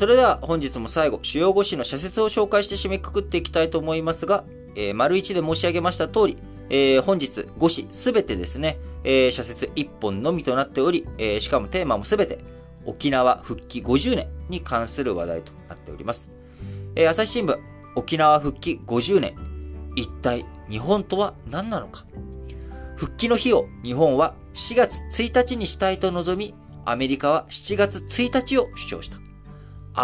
[0.00, 6.38] それでは本日も最後、主要語詞の社説を紹介して締めくくっていきたいと思いますが、えー、丸一で申し上げました通り、
[6.70, 12.38] えー、本日語詞すべてですね、えー、社説1本のみとなっており、えー、しかもテーマもすべて
[12.86, 16.30] 沖縄復帰50年に関する話題となっております。
[16.96, 17.58] えー、朝日新聞、
[17.94, 19.34] 沖縄復帰50年。
[19.96, 22.06] 一体日本とは何なのか
[22.96, 26.54] 復帰の日を日本は4月1日にしたいと望み、
[26.86, 29.29] アメリカは7月1日を主張した。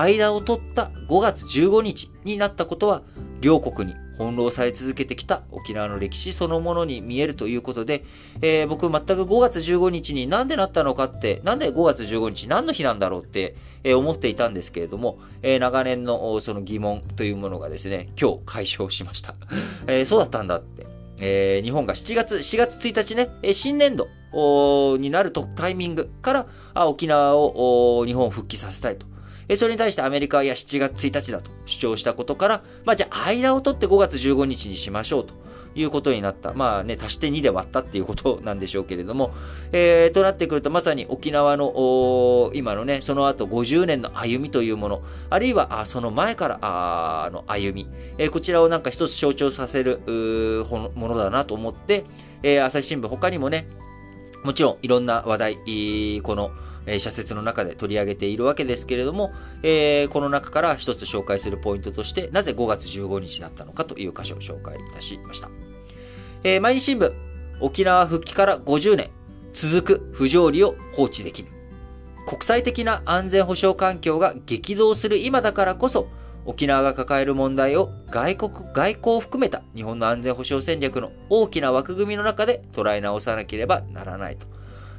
[0.00, 3.02] 間を取った5月15日になったことは、
[3.40, 8.04] 両国に翻弄され続けてきた沖縄の歴史そのものに見えるということで、
[8.40, 19.34] えー、僕全く5月15日になんでなったのかって、なんで5月15日何の日なんだろうって、えー、思っていたんですけれども、えー、長年のその疑問というものがですね、今日解消しました。
[19.88, 20.86] えそうだったんだって。
[21.24, 24.08] え日本が7月、4月1日ね、新年度
[24.98, 26.32] になるとタイミングか
[26.74, 29.11] ら沖縄を日本復帰させたいと。
[29.52, 35.34] えそれに対してアメリカはいや7月1日だと主張したことから、まあじゃあ間を取って5月15日にしましょうと
[35.74, 36.54] いうことになった。
[36.54, 39.32] まあね、足して2で割ったっていうことなんでしょうけれども、
[39.72, 52.04] えー、となってくるとまさに沖縄の今のね、その後50年の歩みというもの、あるいはあその前からあの歩み、えー、こちらをなんか一つ象徴させるものだなと思って、
[52.42, 53.66] えー、朝日新聞他にもね、
[54.44, 56.50] もちろんいろんな話題、この
[56.86, 65.48] え、社説の中で取り上げているわけですけれども、え、この中から一つ紹介するポイントとして、なぜ5月15日だったのかという箇所を紹介いたしました。
[66.44, 67.12] え、毎日新聞、
[67.60, 69.10] 沖縄復帰から50年、
[69.52, 71.48] 続く不条理を放置できぬ。
[72.26, 76.08] 国際的な安全保障環境が激動する今だからこそ、
[76.44, 84.46] 沖縄が抱える問題を外国、外交を含めた日本の安全保障戦略の大きな枠組みの中で捉え直さなければならないと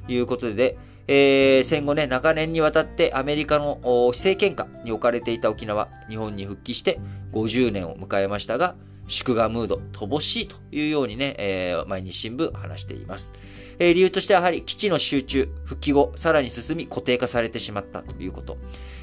[0.08, 3.80] いうことで、えー、戦後ね、長年にわたってアメリカの
[4.14, 7.00] 施政権下に置かれていた沖縄、日本に復帰して
[7.33, 8.76] 50年を迎えましたが、
[9.08, 13.33] 祝賀ムード、乏しいというようにね、えー、毎日新聞話しています。
[13.80, 18.58] えー、理由としてはやはり基地の集中、復帰後、さらに進み固定化されてしまったということ。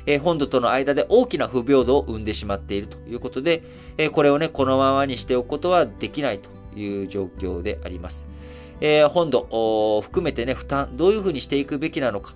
[0.07, 3.63] えー、本土との間で大きな不平等を生んでしまっているということで、
[3.99, 8.27] え、これをね、このままにしておくことはできないという状況であります。
[8.81, 12.35] えー、本土を含めてね、負担、どういうふうにしていくべきなのか。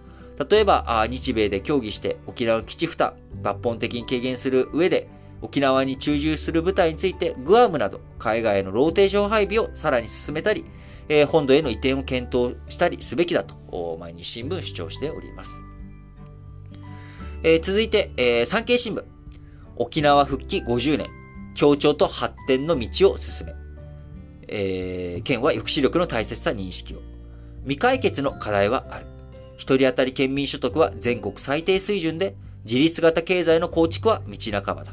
[0.51, 5.09] 例えば、日米で協議して沖縄基地負担、抜本的に軽減する上で、
[5.43, 10.65] 沖縄に駐留する部隊について、グアムなど海外へのローテーション配備をさらに進めたり、
[11.09, 15.63] えー、本土への移転を検討したりすべきだと、毎日新聞主張しております。
[17.43, 19.05] えー、続いて、えー、産経新聞。
[19.77, 21.09] 沖縄復帰50年、
[21.55, 23.64] 協調と発展の道を進め。
[24.49, 27.03] えー、県は抑止力の大切さ認識を。
[27.63, 29.07] 未解決の課題はある。
[29.57, 34.93] 一人当たり県民所得は全国最低水準で、自立型経済の構築は道半ばだ。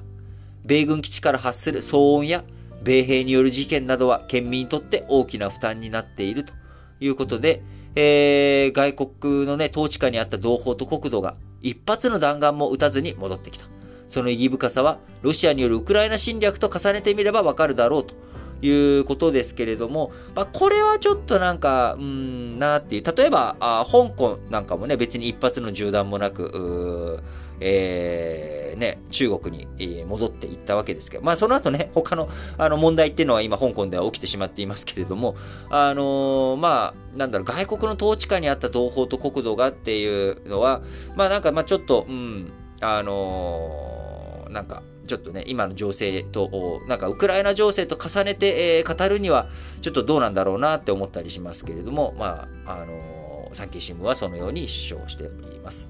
[0.65, 2.43] 米軍基地から発する騒音や
[2.83, 6.53] 米兵による事件などは県民にとって大きな負担になっていると
[6.99, 7.61] いうことで、
[7.95, 13.65] えー、外国のね、統治下にあった同胞と国土が一発の弾丸も撃たずに戻ってきた。
[14.07, 18.13] その意義深さは、ロシアによるウクライナ侵略と重ねてみればわかるだろうと
[18.61, 23.03] いうことですけれども、まあ、これはちょっとなんか、うん、なっていう。
[23.03, 27.21] 例えば、あ香港なんかもね、別に一発の銃弾もなく、
[27.63, 32.27] えー、ね、中国に戻っていったわけですけど、まあその後ね、他の
[32.57, 35.35] あの問題っていうのは今香港では起きてしまっていますけれども、
[35.69, 40.81] あのー、まあ、なんだろう、外国の統治下にあった同胞と国土がっていうのは、
[41.15, 42.51] まあなんか、まあちょっと、うん、
[42.81, 49.49] あのー、なんか、ちょっとね、今の情勢と、なんかウクライナ情勢と重ねて、えー、語るには、
[49.81, 55.89] ちょっとどうなんだろうなって思ったりしますけれども、まあ、あのー、産経新聞はそのように主張しております。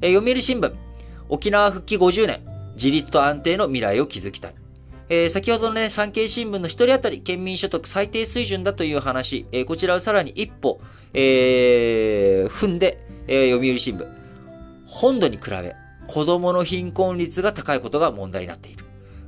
[0.00, 0.72] えー、読売新聞、
[1.28, 2.40] 沖縄復帰50年、
[2.76, 4.54] 自立と安定の未来を築きたい。
[5.08, 10.80] えー、先ほどのね、産経新聞の一人当たり県民所得最低水準だという話、えー、こちらをさらに一歩、
[11.14, 14.06] えー、踏んで、えー、読売新聞。
[14.86, 15.74] 本土に比べ、
[16.08, 18.84] 子供の貧困率が高いことが問題になっている。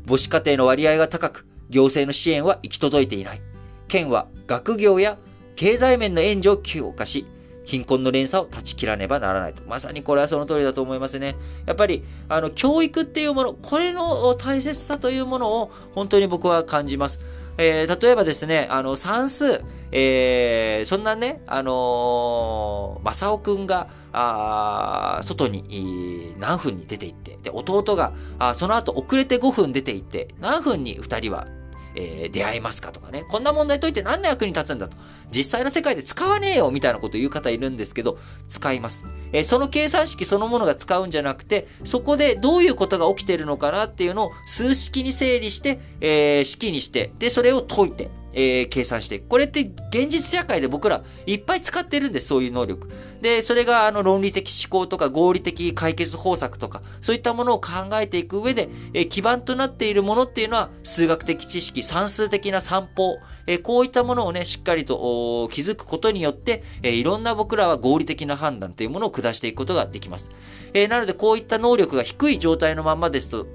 [0.06, 3.40] 母子家庭の割合が高く、行政の支援は行き届いていない。
[3.86, 5.18] 県は学業や
[5.56, 7.26] 経済面の援助を強化し、
[7.64, 9.62] 貧困の連鎖を断ち切らねばならないと。
[9.68, 11.36] まさにこれはその通りだと思いますね。
[11.66, 17.20] やっぱり、あの、教育っていうもの、これの大切さというものを本当に僕は感じます。
[17.62, 19.62] えー、例えばですね、あの、算数、
[19.92, 31.46] えー、そんなね、あのー、正雄くんが、あ外に何分に出て行って、で、弟が、あその後遅れて5分出て行って、何分に2人は、
[31.94, 33.24] えー、出会えますかとかね。
[33.28, 34.96] こんな問題解いて何の役に立つんだと。
[35.30, 39.04] 実際の世界で使わねえよみたいなこと言う方いるんですけど、使います。
[39.32, 49.60] えー、その計算式そのものが使うんじゃなくて、そこでどういうことが起きてるのかなっていうのを数式に整理して、えー、式にして、で、それを解いて、えー、計算してこれって
[49.90, 52.88] 現実社会で僕らいっぱい使ってるんです、そういう能力。
[53.20, 70.30] で、それがあの論理的思考とか合理的解決方策とか、そういったものを考えていく上で、えー、基盤となっているものっていうのは数学的知識、算数的な散歩、えー、こういったものをね、しっかりと気づくことによって、え、いろんな僕らは合理的な判断というものを下していくことができます。
[70.72, 73.46] え、なのでこういった能力が低い状態のままですと、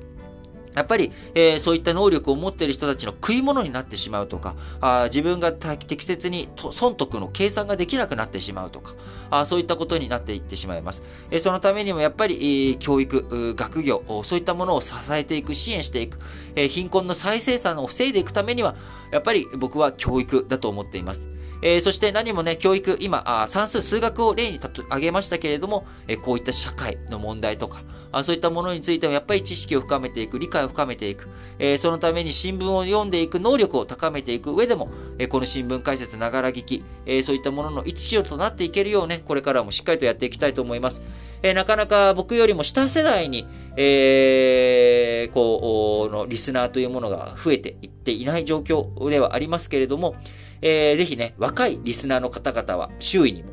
[0.75, 8.93] やっぱり、えー、そういった能力を持っている人たちの食い物になってしまうとか、あ自分が適切に損得の計算ができなくなってしまうとか、
[9.31, 11.01] あそういったことになっていってしまいます。
[11.31, 12.35] えー、そのためにもやっぱり、
[12.71, 16.19] えー、教育、学業、そういったものを支えていく、支援していく、
[16.55, 18.75] え貧困の再生産を防いでいくためには、
[19.11, 21.29] やっぱり僕は教育だと思っています。
[21.61, 31.27] え、そして何もね、教育、今あ、算数、数学を例に挙げましたけれども、え、こういった社会の問題とかあ、そういったものについてもやっぱり知識を深めていく、理解を深めていく、
[31.59, 41.25] えー、そのために新聞を読んでいく能力を高めていく上でも、えこの新聞解説ながら聞き、えそういったものの一致となっていけるようね、これからもしっかりとやっていきたいと思います。
[41.43, 43.47] えなかなか僕よりも下世代に、
[43.77, 50.15] えー、こう、のリスナーというものが増えていっていない状況ではありますけれども、
[50.61, 53.51] えー、ぜひね、若いリスナーの方々は周囲にも、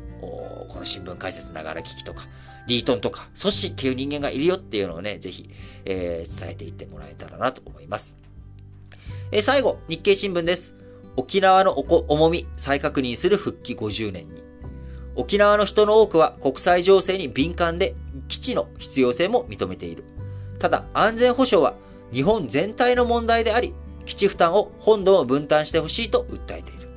[0.69, 2.23] この新聞解説ながら聞きとか、
[2.67, 5.49] リートンとか、ソッシっていう人間がいるよっていうのをね、ぜひ、
[5.85, 8.15] えー、伝えていってもらえたらなと思います。
[9.31, 10.75] えー、最後、日経新聞です。
[11.15, 14.43] 沖縄の重み再確認する復帰50年に。
[15.15, 17.93] 沖縄の人の多くは国際情勢に敏感で
[18.27, 20.03] 基地の必要性も認めている。
[20.57, 21.75] ただ安全保障は
[22.11, 23.73] 日本全体の問題であり、
[24.05, 26.89] 基地負担を本土も分担してほしいと訴えている。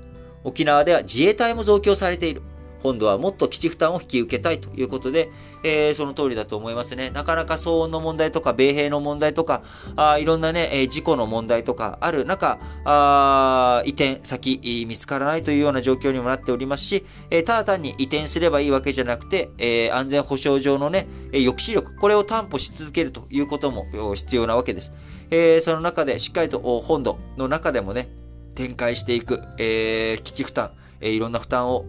[0.44, 2.42] 沖縄では自衛隊も増強されている。
[2.82, 5.30] 今度はもっと基地負担を引き受けたいということで、
[5.62, 7.10] えー、その通りだと思いますね。
[7.10, 9.62] なかなか騒音の問題とか、米兵の問題とか、
[9.96, 24.92] あいろんなね、え、事故の問題とかある中、あ移転先見つからないというような状況にもなっておりますし、え、ただ単に移転すればいいわけじゃなくて、え安全保障上のね、抑止力、これを担保し続けるということも必要なわけです。
[25.30, 28.08] えその中でしっかりと本土の中でもね、
[28.54, 30.70] 展開していく、え基地負担、
[31.00, 31.84] えいろんな負担を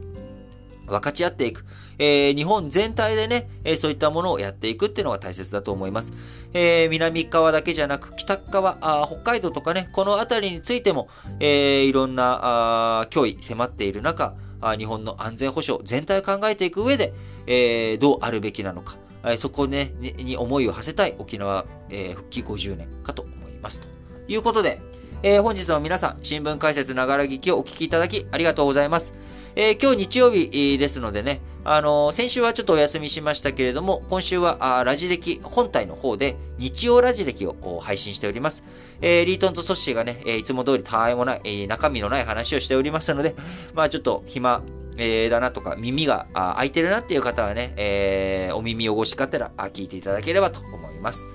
[0.88, 1.66] 分かち合っていく。
[2.00, 6.14] えー、日本全体でね、えー、そういったものをやっていくっていうのが大切だと思います。
[6.54, 17.14] えー、南側だけじゃなく、北側あ、北海道とかね、この辺りについても、えいろんなあ脅威迫っている中あ、日本の安全保障全体を考えていく上で、
[17.48, 18.96] えどうあるべきなのか、
[19.26, 23.82] えそこねに、に思いを馳せたい沖縄、え復帰50年かと思います。
[23.82, 23.88] と
[24.28, 24.82] いうことで、
[25.24, 29.14] え本日も皆さん、新聞解説ながら聞きをお聞きいただきありがとうございます。
[29.60, 38.64] えー、今日日曜日ですのでね、あのー、先週はちょっとお休みしましたけれども、今週はあラジ歴本体の方で日曜ラジ歴を配信しております。
[39.02, 43.36] えー、リートンとソッシーがね、えいつも通りたわいもない、え中身のない話をしておりますので、
[43.74, 44.62] まあちょっと暇、
[44.96, 51.28] えー、だなとか、耳が開いてるなっていう方はね、えー、お耳汚しがてら聞いていただければと思います。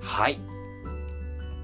[0.00, 0.40] はい。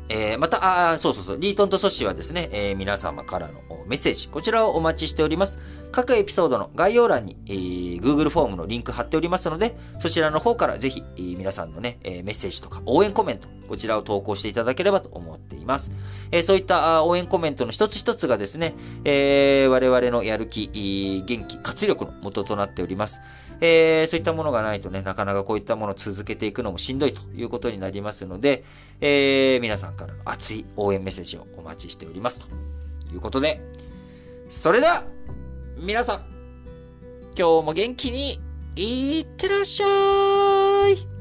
[0.09, 5.59] えー、また、あそうそうそう、リートンとソッシーはですね、えー、皆様からのメッセージ、こちらをお待ちしております。
[5.91, 15.91] 各エピソードの概要欄に、えー、Google フォームのリンク貼っておりますので、そちらの方からぜひ、えー、皆さんのね、えー、メッセージとか応援コメント、こちらを投稿していただければと思っています。
[16.33, 23.21] えそういった応援コメントの一つ一つがですね、え我々のやる気、元気、活力の元となっております。
[23.61, 28.65] えそういったものがないとね、なかなかこういったものを続けていくのもしんどいということになりますので、
[29.01, 32.41] え皆さんからの熱い応援メッセージをお待ちしております。
[32.41, 32.47] と
[33.13, 33.61] いうことで、
[34.49, 35.05] それでは、
[35.83, 36.21] 皆さん、
[37.35, 38.39] 今日も元気に
[38.77, 41.20] いってらっしゃい。